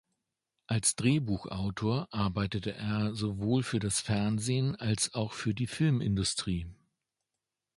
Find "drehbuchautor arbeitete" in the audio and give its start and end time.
0.95-2.73